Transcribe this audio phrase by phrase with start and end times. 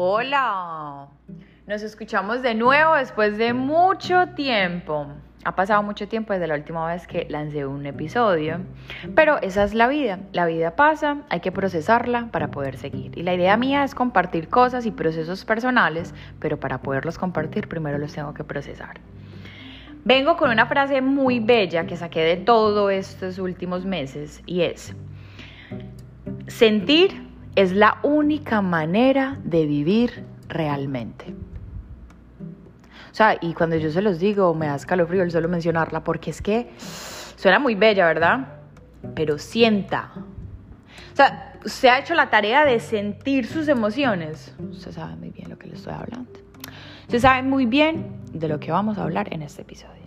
[0.00, 1.08] Hola,
[1.66, 5.08] nos escuchamos de nuevo después de mucho tiempo.
[5.42, 8.60] Ha pasado mucho tiempo desde la última vez que lancé un episodio,
[9.16, 10.20] pero esa es la vida.
[10.32, 13.18] La vida pasa, hay que procesarla para poder seguir.
[13.18, 17.98] Y la idea mía es compartir cosas y procesos personales, pero para poderlos compartir primero
[17.98, 19.00] los tengo que procesar.
[20.04, 24.94] Vengo con una frase muy bella que saqué de todos estos últimos meses y es,
[26.46, 27.27] sentir
[27.58, 31.34] es la única manera de vivir realmente.
[33.10, 36.30] O sea, y cuando yo se los digo, me da escalofrío el solo mencionarla, porque
[36.30, 38.60] es que suena muy bella, ¿verdad?
[39.16, 40.12] Pero sienta.
[40.14, 44.54] O sea, usted ha hecho la tarea de sentir sus emociones.
[44.70, 46.30] Usted sabe muy bien lo que le estoy hablando.
[47.02, 50.06] Usted sabe muy bien de lo que vamos a hablar en este episodio.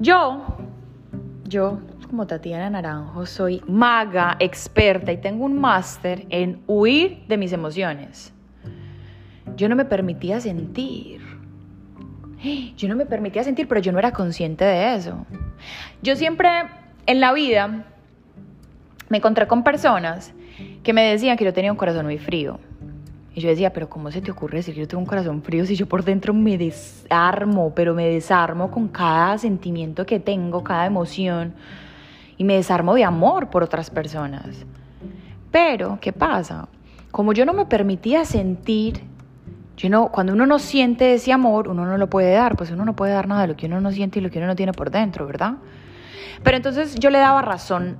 [0.00, 0.56] Yo,
[1.44, 7.52] yo como Tatiana Naranjo, soy maga, experta y tengo un máster en huir de mis
[7.52, 8.32] emociones.
[9.56, 11.20] Yo no me permitía sentir.
[12.76, 15.26] Yo no me permitía sentir, pero yo no era consciente de eso.
[16.02, 16.48] Yo siempre
[17.06, 17.84] en la vida
[19.08, 20.32] me encontré con personas
[20.82, 22.60] que me decían que yo tenía un corazón muy frío.
[23.34, 25.64] Y yo decía, pero ¿cómo se te ocurre decir que yo tengo un corazón frío
[25.64, 30.86] si yo por dentro me desarmo, pero me desarmo con cada sentimiento que tengo, cada
[30.86, 31.54] emoción?
[32.38, 34.46] Y me desarmo de amor por otras personas.
[35.50, 36.68] Pero, ¿qué pasa?
[37.10, 39.02] Como yo no me permitía sentir,
[39.76, 42.84] yo no, cuando uno no siente ese amor, uno no lo puede dar, pues uno
[42.84, 44.56] no puede dar nada de lo que uno no siente y lo que uno no
[44.56, 45.54] tiene por dentro, ¿verdad?
[46.42, 47.98] Pero entonces yo le daba razón,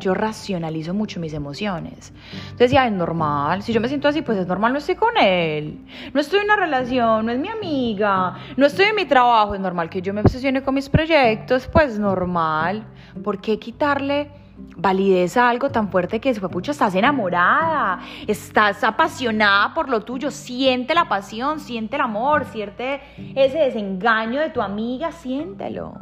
[0.00, 2.12] yo racionalizo mucho mis emociones.
[2.32, 5.16] Entonces decía, es normal, si yo me siento así, pues es normal, no estoy con
[5.16, 5.78] él,
[6.12, 9.60] no estoy en una relación, no es mi amiga, no estoy en mi trabajo, es
[9.60, 12.84] normal que yo me obsesione con mis proyectos, pues normal.
[13.22, 14.30] ¿Por qué quitarle
[14.76, 20.30] validez a algo tan fuerte que es, pucha, estás enamorada, estás apasionada por lo tuyo,
[20.30, 23.00] siente la pasión, siente el amor, siente
[23.34, 25.94] ese desengaño de tu amiga, siéntelo.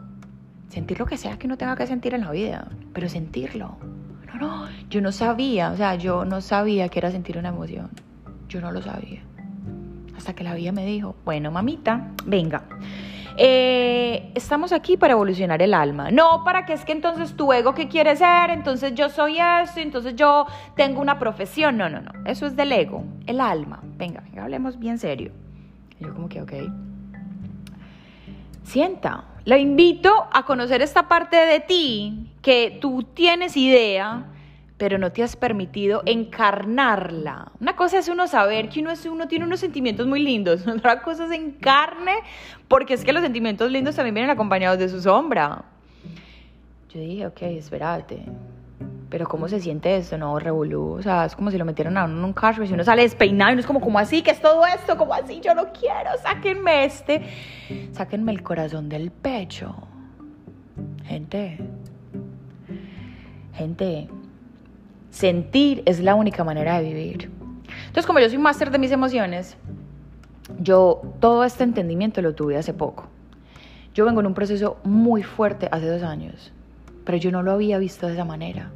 [0.69, 3.77] Sentir lo que sea que no tenga que sentir en la vida, pero sentirlo.
[4.27, 7.91] No, no, yo no sabía, o sea, yo no sabía que era sentir una emoción.
[8.49, 9.22] Yo no lo sabía.
[10.17, 12.65] Hasta que la vida me dijo, bueno, mamita, venga.
[13.37, 16.11] Eh, estamos aquí para evolucionar el alma.
[16.11, 19.81] No para que es que entonces tu ego que quiere ser, entonces yo soy eso,
[19.81, 20.47] entonces yo
[20.77, 21.77] tengo una profesión.
[21.77, 22.12] No, no, no.
[22.27, 23.81] Eso es del ego, el alma.
[23.97, 25.33] Venga, venga, hablemos bien serio.
[25.99, 26.53] yo como que, ok.
[28.62, 34.25] Sienta, la invito a conocer esta parte de ti que tú tienes idea,
[34.77, 37.53] pero no te has permitido encarnarla.
[37.61, 41.03] Una cosa es uno saber que uno, es, uno tiene unos sentimientos muy lindos, otra
[41.03, 42.15] cosa es encarne,
[42.69, 45.65] porque es que los sentimientos lindos también vienen acompañados de su sombra.
[46.93, 48.25] Yo dije, ok, espérate,
[49.11, 50.19] pero ¿cómo se siente esto?
[50.19, 50.93] No, revolú.
[50.93, 52.85] O sea, es como si lo metieran a uno en un carro y si uno
[52.85, 54.23] sale despeinado y uno es como, ¿cómo así?
[54.23, 54.97] ¿Qué es todo esto?
[54.97, 55.41] ¿Cómo así?
[55.41, 56.11] Yo no quiero.
[56.23, 57.23] Sáquenme este.
[57.93, 59.75] Sáquenme el corazón del pecho.
[61.05, 61.59] Gente.
[63.55, 64.09] Gente.
[65.14, 67.30] Sentir es la única manera de vivir.
[67.86, 69.56] Entonces, como yo soy máster de mis emociones,
[70.58, 73.06] yo todo este entendimiento lo tuve hace poco.
[73.94, 76.52] Yo vengo en un proceso muy fuerte hace dos años,
[77.04, 78.72] pero yo no lo había visto de esa manera.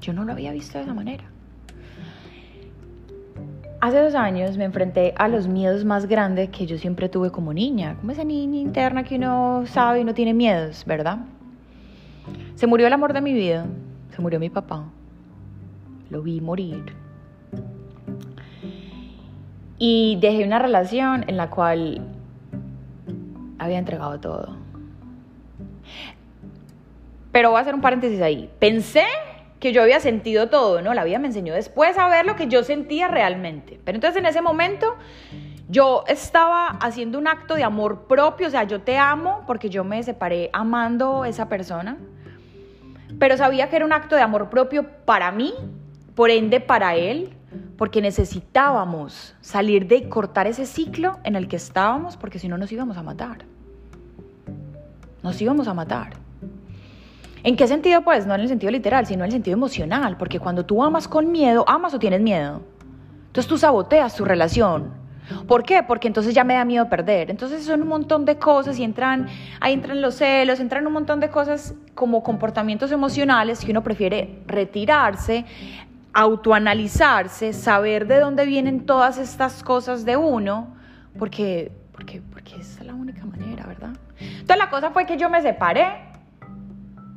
[0.00, 1.24] Yo no lo había visto de esa manera.
[3.82, 7.52] Hace dos años me enfrenté a los miedos más grandes que yo siempre tuve como
[7.52, 11.18] niña, como esa niña interna que uno sabe y no tiene miedos, ¿verdad?
[12.54, 13.66] Se murió el amor de mi vida,
[14.16, 14.86] se murió mi papá,
[16.12, 16.94] lo vi morir.
[19.78, 22.06] Y dejé una relación en la cual
[23.58, 24.56] había entregado todo.
[27.32, 28.50] Pero voy a hacer un paréntesis ahí.
[28.58, 29.06] Pensé
[29.58, 30.92] que yo había sentido todo, ¿no?
[30.92, 33.80] La vida me enseñó después a ver lo que yo sentía realmente.
[33.82, 34.96] Pero entonces en ese momento
[35.68, 39.84] yo estaba haciendo un acto de amor propio, o sea, yo te amo porque yo
[39.84, 41.96] me separé amando a esa persona,
[43.18, 45.54] pero sabía que era un acto de amor propio para mí,
[46.14, 47.30] por ende para él,
[47.76, 52.70] porque necesitábamos salir de cortar ese ciclo en el que estábamos, porque si no nos
[52.72, 53.44] íbamos a matar.
[55.22, 56.14] Nos íbamos a matar.
[57.44, 58.02] ¿En qué sentido?
[58.02, 61.08] Pues no en el sentido literal, sino en el sentido emocional, porque cuando tú amas
[61.08, 62.62] con miedo, amas o tienes miedo.
[63.26, 65.02] Entonces tú saboteas tu relación.
[65.46, 65.82] ¿Por qué?
[65.82, 67.30] Porque entonces ya me da miedo perder.
[67.30, 69.28] Entonces son un montón de cosas y entran,
[69.60, 74.42] ahí entran los celos, entran un montón de cosas como comportamientos emocionales que uno prefiere
[74.46, 75.44] retirarse,
[76.12, 80.74] autoanalizarse, saber de dónde vienen todas estas cosas de uno,
[81.18, 83.92] porque, porque, porque esa es la única manera, ¿verdad?
[84.18, 85.86] Entonces la cosa fue que yo me separé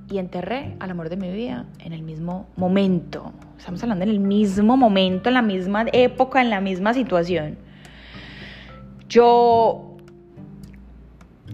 [0.10, 3.34] y enterré al amor de mi vida en el mismo momento.
[3.58, 7.58] Estamos hablando en el mismo momento, en la misma época, en la misma situación.
[9.10, 9.98] Yo,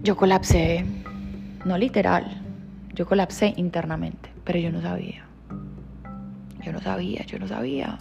[0.02, 0.84] yo colapsé,
[1.64, 2.40] no literal,
[2.94, 5.31] yo colapsé internamente, pero yo no sabía.
[6.62, 7.98] Yo no sabía, yo no sabía.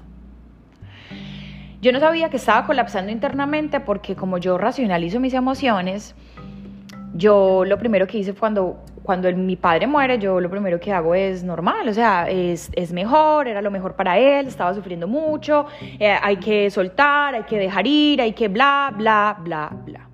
[1.81, 6.13] Yo no sabía que estaba colapsando internamente porque como yo racionalizo mis emociones,
[7.15, 11.15] yo lo primero que hice cuando, cuando mi padre muere, yo lo primero que hago
[11.15, 15.65] es normal, o sea, es, es mejor, era lo mejor para él, estaba sufriendo mucho,
[15.99, 20.10] eh, hay que soltar, hay que dejar ir, hay que bla, bla, bla, bla.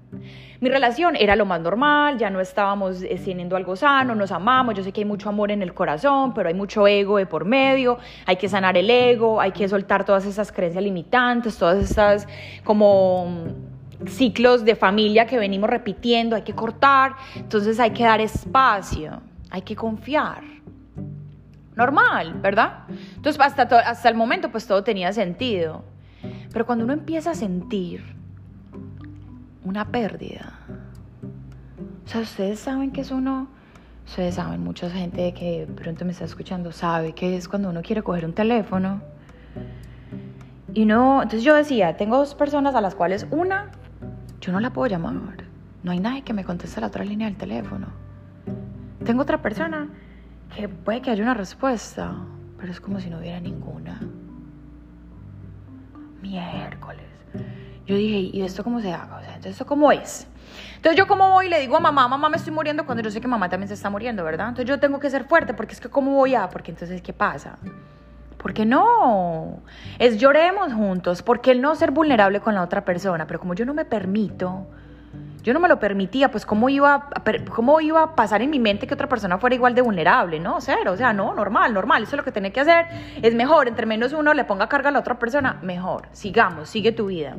[0.59, 4.73] Mi relación era lo más normal, ya no estábamos eh, teniendo algo sano, nos amamos,
[4.73, 7.45] yo sé que hay mucho amor en el corazón, pero hay mucho ego de por
[7.45, 12.27] medio, hay que sanar el ego, hay que soltar todas esas creencias limitantes, todas esas
[12.63, 18.19] como mm, ciclos de familia que venimos repitiendo, hay que cortar, entonces hay que dar
[18.19, 19.21] espacio,
[19.51, 20.41] hay que confiar.
[21.75, 22.85] Normal, ¿verdad?
[23.15, 25.83] Entonces hasta, hasta el momento pues todo tenía sentido.
[26.51, 28.16] Pero cuando uno empieza a sentir
[29.67, 30.59] una pérdida.
[32.05, 33.47] O sea, ustedes saben que es uno,
[34.05, 38.01] ustedes saben, mucha gente que pronto me está escuchando sabe que es cuando uno quiere
[38.01, 39.01] coger un teléfono.
[40.73, 43.71] Y no, entonces yo decía, tengo dos personas a las cuales una,
[44.39, 45.45] yo no la puedo llamar.
[45.83, 47.87] No hay nadie que me conteste la otra línea del teléfono.
[49.03, 49.89] Tengo otra persona
[50.55, 52.15] que puede que haya una respuesta,
[52.57, 53.99] pero es como si no hubiera ninguna.
[56.21, 57.16] Miércoles.
[57.87, 59.17] Yo dije, ¿y esto cómo se haga?
[59.17, 60.27] O sea, ¿esto cómo es?
[60.75, 63.09] Entonces, yo cómo voy y le digo a mamá, mamá, me estoy muriendo cuando yo
[63.09, 64.49] sé que mamá también se está muriendo, ¿verdad?
[64.49, 66.49] Entonces, yo tengo que ser fuerte porque es que, ¿cómo voy a?
[66.49, 67.57] Porque entonces, ¿qué pasa?
[68.37, 69.61] Porque no,
[69.99, 73.65] es lloremos juntos, porque el no ser vulnerable con la otra persona, pero como yo
[73.65, 74.67] no me permito,
[75.41, 77.09] yo no me lo permitía, pues cómo iba,
[77.55, 80.59] cómo iba a pasar en mi mente que otra persona fuera igual de vulnerable, ¿no?
[80.59, 82.85] Cero, o sea, no, normal, normal, eso es lo que tiene que hacer,
[83.21, 86.91] es mejor, entre menos uno le ponga carga a la otra persona, mejor, sigamos, sigue
[86.91, 87.35] tu vida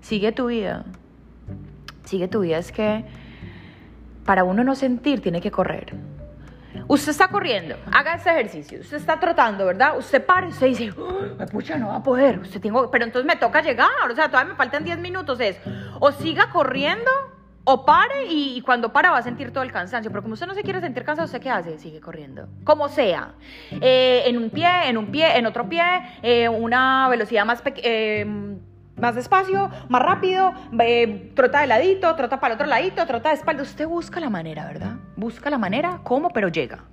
[0.00, 0.84] sigue tu vida.
[2.04, 2.58] Sigue tu vida.
[2.58, 3.04] Es que
[4.24, 5.94] para uno no sentir tiene que correr.
[6.86, 9.96] Usted está corriendo, haga este ejercicio, usted está trotando, ¿verdad?
[9.96, 10.92] Usted para y usted dice,
[11.50, 14.52] pucha, no va a poder, usted tengo, pero entonces me toca llegar, o sea, todavía
[14.52, 15.56] me faltan 10 minutos, es,
[15.98, 17.10] o siga corriendo,
[17.64, 20.54] o pare y, cuando para va a sentir todo el cansancio, pero como usted no
[20.54, 21.78] se quiere sentir cansado, ¿usted qué hace?
[21.78, 23.34] Sigue corriendo, como sea,
[23.70, 25.82] eh, en un pie, en un pie, en otro pie,
[26.22, 28.56] eh, una velocidad más pequeña, eh,
[29.00, 30.52] más despacio, más rápido,
[31.34, 33.62] trota de ladito, trota para el otro ladito, trota de espalda.
[33.62, 34.96] Usted busca la manera, ¿verdad?
[35.16, 36.84] Busca la manera, cómo, pero llega.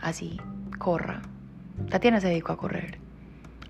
[0.00, 0.40] Así,
[0.78, 1.22] corra.
[1.88, 2.98] Tatiana se dedicó a correr.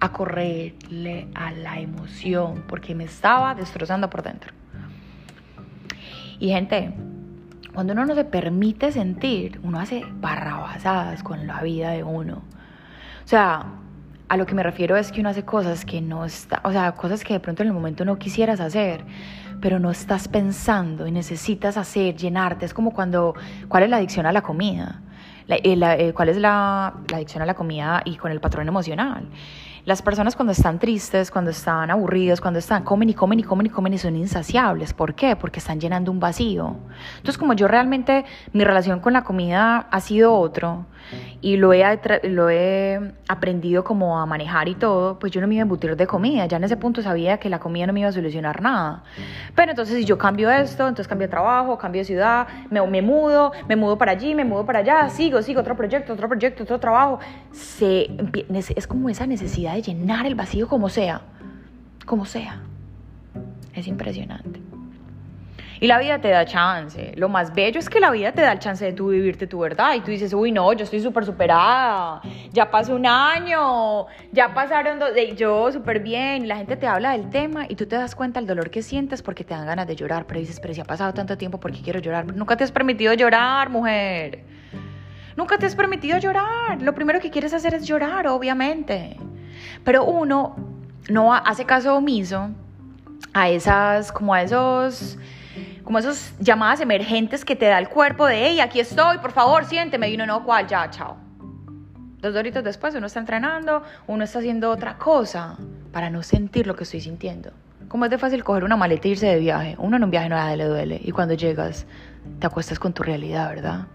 [0.00, 4.52] A correrle a la emoción, porque me estaba destrozando por dentro.
[6.38, 6.92] Y gente,
[7.72, 12.42] cuando uno no se permite sentir, uno hace barrabasadas con la vida de uno.
[13.24, 13.64] O sea,
[14.32, 16.92] a lo que me refiero es que uno hace cosas que no está, o sea,
[16.92, 19.04] cosas que de pronto en el momento no quisieras hacer,
[19.60, 22.64] pero no estás pensando y necesitas hacer, llenarte.
[22.64, 23.34] Es como cuando,
[23.68, 25.02] ¿cuál es la adicción a la comida?
[25.48, 29.28] Eh, eh, ¿Cuál es la, la adicción a la comida y con el patrón emocional?
[29.84, 33.66] Las personas cuando están tristes, cuando están aburridos, cuando están, comen y comen y comen
[33.66, 34.94] y comen y son insaciables.
[34.94, 35.36] ¿Por qué?
[35.36, 36.76] Porque están llenando un vacío.
[37.16, 38.24] Entonces, como yo realmente,
[38.54, 40.86] mi relación con la comida ha sido otro
[41.40, 41.84] y lo he,
[42.24, 45.96] lo he aprendido como a manejar y todo, pues yo no me iba a embutir
[45.96, 46.46] de comida.
[46.46, 49.02] Ya en ese punto sabía que la comida no me iba a solucionar nada.
[49.54, 53.02] Pero entonces, si yo cambio esto, entonces cambio de trabajo, cambio de ciudad, me, me
[53.02, 56.62] mudo, me mudo para allí, me mudo para allá, sigo, sigo, otro proyecto, otro proyecto,
[56.62, 57.18] otro trabajo.
[57.52, 58.10] Se,
[58.76, 61.22] es como esa necesidad de llenar el vacío como sea,
[62.06, 62.60] como sea.
[63.74, 64.60] Es impresionante.
[65.82, 67.12] Y la vida te da chance.
[67.16, 69.58] Lo más bello es que la vida te da el chance de tú vivirte tu
[69.58, 69.96] verdad.
[69.96, 72.22] Y tú dices, uy, no, yo estoy súper superada.
[72.52, 74.06] Ya pasó un año.
[74.30, 75.10] Ya pasaron dos.
[75.34, 76.46] Yo súper bien.
[76.46, 79.22] La gente te habla del tema y tú te das cuenta del dolor que sientes
[79.22, 80.24] porque te dan ganas de llorar.
[80.28, 82.32] Pero dices, pero si ha pasado tanto tiempo, ¿por qué quiero llorar?
[82.32, 84.44] nunca te has permitido llorar, mujer.
[85.36, 86.80] Nunca te has permitido llorar.
[86.80, 89.16] Lo primero que quieres hacer es llorar, obviamente.
[89.82, 90.54] Pero uno
[91.10, 92.50] no hace caso omiso
[93.32, 95.18] a esas, como a esos,
[95.84, 99.64] como esos llamadas emergentes que te da el cuerpo de, hey, aquí estoy, por favor,
[99.64, 100.08] siénteme.
[100.10, 101.16] Y uno no, cual, ya, chao.
[102.20, 105.56] Dos horitos después uno está entrenando, uno está haciendo otra cosa
[105.92, 107.50] para no sentir lo que estoy sintiendo.
[107.88, 109.74] Como es de fácil coger una maleta e irse de viaje.
[109.78, 111.00] Uno en un viaje nada le duele.
[111.02, 111.86] Y cuando llegas,
[112.38, 113.86] te acuestas con tu realidad, ¿verdad?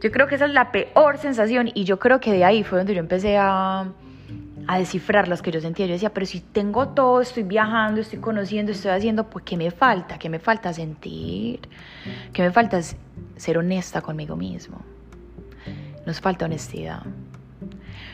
[0.00, 2.78] Yo creo que esa es la peor sensación y yo creo que de ahí fue
[2.78, 3.86] donde yo empecé a,
[4.66, 5.86] a descifrar las que yo sentía.
[5.86, 9.70] Yo decía, pero si tengo todo, estoy viajando, estoy conociendo, estoy haciendo, pues ¿qué me
[9.70, 10.18] falta?
[10.18, 11.60] ¿Qué me falta sentir?
[12.32, 12.80] ¿Qué me falta
[13.36, 14.82] ser honesta conmigo mismo?
[16.08, 17.02] nos falta honestidad.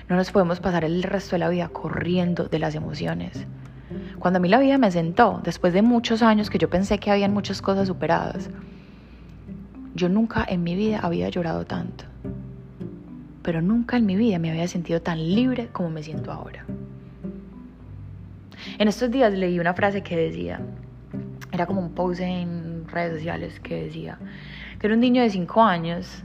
[0.08, 3.46] No nos podemos pasar el resto de la vida corriendo de las emociones.
[4.18, 7.12] Cuando a mí la vida me sentó, después de muchos años que yo pensé que
[7.12, 8.50] habían muchas cosas superadas,
[9.94, 12.04] yo nunca en mi vida había llorado tanto.
[13.44, 16.64] Pero nunca en mi vida me había sentido tan libre como me siento ahora.
[18.78, 20.60] En estos días leí una frase que decía,
[21.52, 24.18] era como un post en redes sociales que decía
[24.80, 26.24] que era un niño de 5 años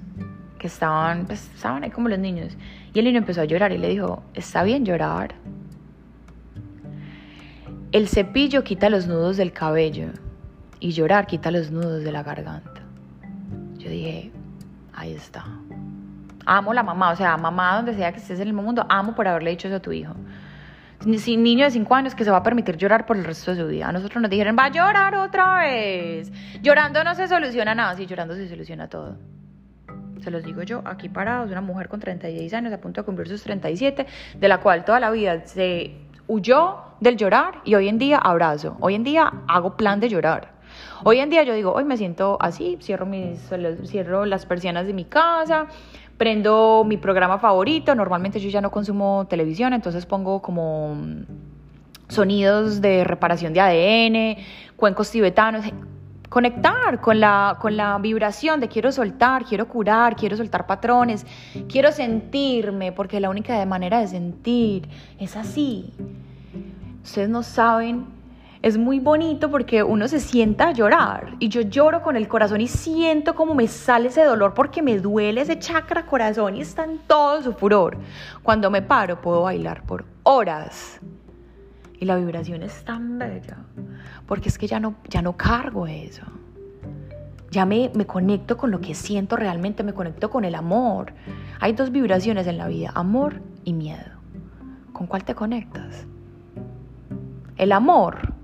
[0.58, 2.58] que estaban, pues, estaban ahí como los niños.
[2.94, 5.36] Y el niño empezó a llorar y le dijo, está bien llorar.
[7.92, 10.08] El cepillo quita los nudos del cabello
[10.80, 12.82] y llorar quita los nudos de la garganta.
[13.78, 14.32] Yo dije,
[14.94, 15.46] ahí está.
[16.52, 19.28] Amo la mamá, o sea, mamá donde sea que estés en el mundo, amo por
[19.28, 20.16] haberle dicho eso a tu hijo.
[21.20, 23.62] Sin niño de 5 años que se va a permitir llorar por el resto de
[23.62, 23.88] su vida.
[23.88, 26.32] A nosotros nos dijeron, va a llorar otra vez.
[26.64, 29.16] Llorando no se soluciona nada, sí, llorando se soluciona todo.
[30.22, 33.28] Se los digo yo, aquí parados, una mujer con 36 años, a punto de cumplir
[33.28, 34.08] sus 37,
[34.40, 38.76] de la cual toda la vida se huyó del llorar y hoy en día abrazo.
[38.80, 40.58] Hoy en día hago plan de llorar.
[41.04, 43.40] Hoy en día yo digo, hoy me siento así, cierro, mis,
[43.86, 45.68] cierro las persianas de mi casa,
[46.20, 47.96] prendo mi programa favorito.
[47.96, 50.96] Normalmente yo ya no consumo televisión, entonces pongo como
[52.10, 54.44] sonidos de reparación de ADN,
[54.76, 55.66] cuencos tibetanos
[56.28, 61.26] conectar con la, con la vibración de quiero soltar, quiero curar, quiero soltar patrones,
[61.68, 65.92] quiero sentirme, porque la única manera de sentir es así.
[67.04, 68.06] Ustedes no saben,
[68.62, 72.60] es muy bonito porque uno se sienta a llorar y yo lloro con el corazón
[72.60, 76.84] y siento como me sale ese dolor porque me duele ese chakra corazón y está
[76.84, 77.98] en todo su furor.
[78.44, 81.00] Cuando me paro puedo bailar por horas
[82.00, 83.58] y la vibración es tan bella
[84.28, 86.24] porque es que ya no, ya no cargo eso.
[87.52, 91.14] Ya me, me conecto con lo que siento realmente, me conecto con el amor.
[91.62, 94.20] Hay dos vibraciones en la vida, amor y miedo.
[94.92, 96.06] ¿Con cuál te conectas?
[97.58, 98.39] El amor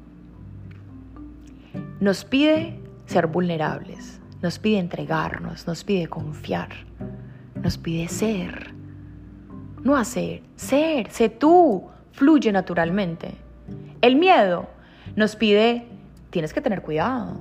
[2.06, 6.70] nos pide ser vulnerables, nos pide entregarnos, nos pide confiar,
[7.64, 8.76] nos pide ser.
[9.84, 13.32] No hacer, ser, sé tú, fluye naturalmente.
[14.02, 14.70] El miedo
[15.16, 15.88] nos pide,
[16.30, 17.40] tienes que tener cuidado,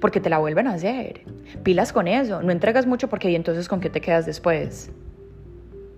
[0.00, 1.20] porque te la vuelven a hacer.
[1.62, 4.90] Pilas con eso, no entregas mucho porque entonces con qué te quedas después.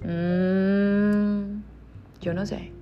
[0.03, 1.63] Mm,
[2.21, 2.73] yo no sé.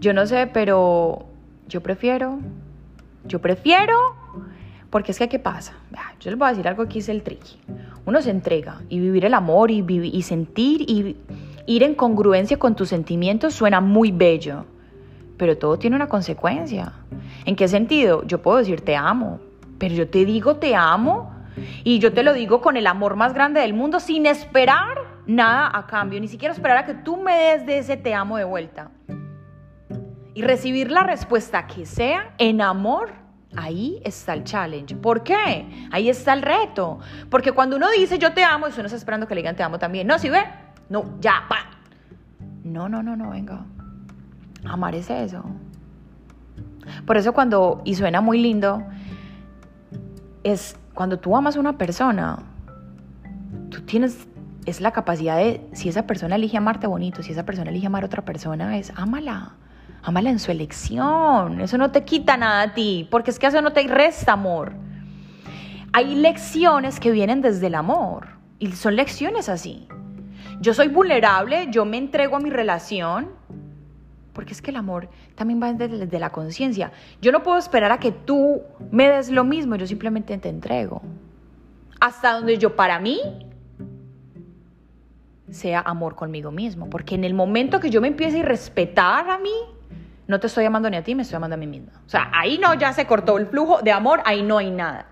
[0.00, 1.26] Yo no sé, pero
[1.68, 2.40] yo prefiero,
[3.24, 4.16] yo prefiero,
[4.90, 5.74] porque es que ¿qué pasa?
[6.20, 7.58] Yo les voy a decir algo que es el tricky.
[8.06, 11.16] Uno se entrega y vivir el amor y, y sentir y
[11.66, 14.66] ir en congruencia con tus sentimientos suena muy bello
[15.36, 16.92] pero todo tiene una consecuencia.
[17.44, 18.24] ¿En qué sentido?
[18.26, 19.40] Yo puedo decir te amo,
[19.78, 21.32] pero yo te digo te amo
[21.82, 25.70] y yo te lo digo con el amor más grande del mundo sin esperar nada
[25.72, 28.44] a cambio, ni siquiera esperar a que tú me des de ese te amo de
[28.44, 28.90] vuelta.
[30.34, 33.12] Y recibir la respuesta que sea en amor,
[33.56, 34.96] ahí está el challenge.
[34.96, 35.88] ¿Por qué?
[35.92, 36.98] Ahí está el reto.
[37.30, 39.62] Porque cuando uno dice yo te amo, eso no está esperando que le digan te
[39.62, 40.06] amo también.
[40.06, 40.42] No, si ve,
[40.88, 41.70] no, ya, pa.
[42.64, 43.64] No, no, no, no, venga.
[44.64, 45.44] Amar es eso.
[47.06, 48.82] Por eso cuando, y suena muy lindo,
[50.42, 52.38] es cuando tú amas a una persona,
[53.70, 54.26] tú tienes,
[54.66, 58.02] es la capacidad de, si esa persona elige amarte bonito, si esa persona elige amar
[58.04, 59.54] a otra persona, es ámala.
[60.04, 61.62] Ámala en su elección.
[61.62, 64.74] Eso no te quita nada a ti, porque es que eso no te resta amor.
[65.94, 69.88] Hay lecciones que vienen desde el amor y son lecciones así.
[70.60, 73.30] Yo soy vulnerable, yo me entrego a mi relación,
[74.34, 76.92] porque es que el amor también va desde, la conciencia.
[77.22, 81.00] Yo no puedo esperar a que tú me des lo mismo, yo simplemente te entrego.
[81.98, 83.20] Hasta donde yo para mí
[85.48, 86.90] sea amor conmigo mismo.
[86.90, 89.54] Porque en el momento que yo me empiece a respetar a mí,
[90.26, 91.92] no te estoy amando ni a ti, me estoy amando a mí misma.
[92.06, 95.06] O sea, ahí no, ya se cortó el flujo de amor, ahí no hay nada.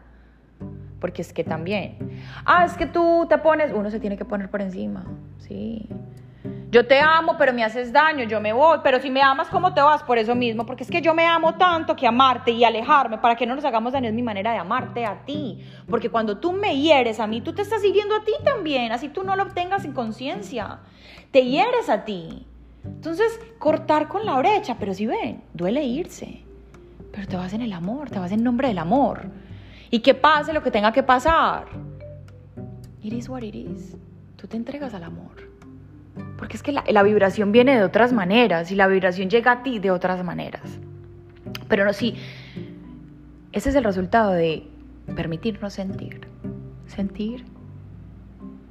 [1.01, 4.49] Porque es que también, ah, es que tú te pones, uno se tiene que poner
[4.49, 5.05] por encima,
[5.39, 5.89] sí.
[6.71, 9.75] Yo te amo, pero me haces daño, yo me voy, pero si me amas, ¿cómo
[9.75, 10.03] te vas?
[10.05, 13.37] Por eso mismo, porque es que yo me amo tanto que amarte y alejarme, para
[13.37, 15.63] que no nos hagamos daño es mi manera de amarte a ti.
[15.91, 19.11] Porque cuando tú me hieres a mí, tú te estás hiriendo a ti también, así
[19.11, 20.79] tú no lo tengas en conciencia.
[21.31, 22.47] Te hieres a ti.
[22.85, 26.43] Entonces, cortar con la brecha, pero si ven, duele irse.
[27.13, 29.23] Pero te vas en el amor, te vas en nombre del amor.
[29.91, 31.67] Y que pase lo que tenga que pasar.
[33.03, 33.97] It is what it is.
[34.37, 35.51] Tú te entregas al amor.
[36.37, 39.79] Porque es que la, vibración viene de otras maneras y la vibración llega a ti
[39.79, 40.63] de otras maneras.
[41.69, 42.17] Pero no, sí,
[43.53, 44.67] ese es el resultado de
[45.15, 46.27] permitirnos sentir.
[46.87, 47.45] Sentir,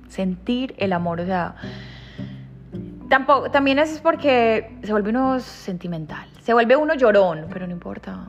[0.08, 1.56] sentir el amor, o sea,
[3.12, 8.28] tampoco, también es porque se vuelve uno sentimental, se vuelve uno llorón, pero no importa.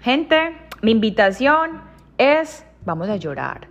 [0.00, 1.82] Gente, mi invitación
[2.16, 3.66] es, vamos a llorar,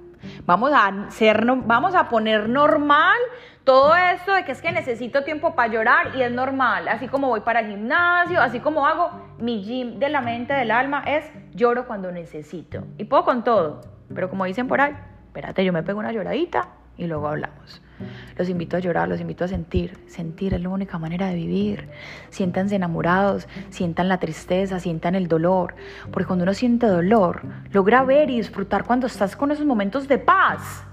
[0.45, 3.17] vamos a, ser, vamos a poner normal
[3.63, 7.29] todo esto de que es que necesito tiempo para llorar y es normal, así como
[7.29, 11.31] voy para el gimnasio, así como hago mi gym de la mente, del alma, es
[11.53, 12.83] lloro cuando necesito.
[12.97, 13.79] Y puedo con todo,
[14.13, 14.93] pero como dicen por ahí,
[15.27, 17.81] espérate, yo me pego una lloradita y luego hablamos.
[18.38, 19.98] Los invito a llorar, los invito a sentir.
[20.08, 21.89] Sentir es la única manera de vivir.
[22.29, 25.75] Siéntanse enamorados, sientan la tristeza, sientan el dolor.
[26.12, 27.41] Porque cuando uno siente dolor,
[27.72, 30.84] logra ver y disfrutar cuando estás con esos momentos de paz.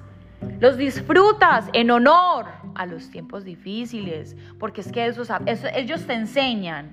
[0.61, 5.31] Los disfrutas en honor a los tiempos difíciles, porque es que esos,
[5.75, 6.93] ellos te enseñan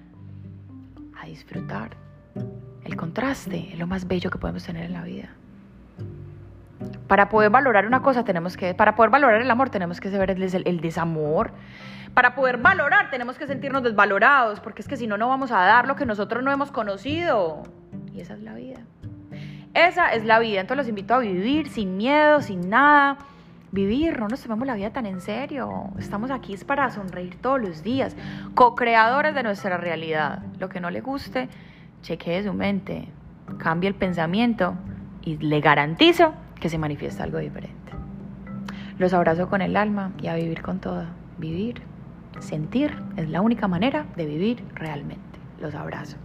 [1.20, 1.98] a disfrutar.
[2.84, 5.30] El contraste es lo más bello que podemos tener en la vida.
[7.08, 10.32] Para poder valorar una cosa tenemos que, para poder valorar el amor tenemos que saber
[10.32, 11.52] el, desamor.
[12.14, 15.58] Para poder valorar tenemos que sentirnos desvalorados, porque es que si no, no vamos a
[15.58, 17.64] dar lo que nosotros no hemos conocido.
[18.14, 18.80] Y esa es la vida.
[19.74, 20.62] Esa es la vida.
[20.62, 23.18] Entonces los invito a vivir sin miedo, sin nada
[23.74, 25.90] vivir, no nos tomamos la vida tan en serio.
[25.98, 28.16] Estamos aquí es para sonreír todos los días,
[28.54, 30.44] co-creadores de nuestra realidad.
[30.60, 31.50] Lo que no le guste,
[32.04, 33.10] chequee su mente,
[33.58, 34.76] cambie el pensamiento
[35.24, 37.92] y le garantizo que se manifiesta algo diferente.
[38.98, 41.04] Los abrazo con el alma y a vivir con todo.
[41.38, 41.82] Vivir,
[42.40, 45.40] sentir es la única manera de vivir realmente.
[45.60, 46.23] Los abrazo.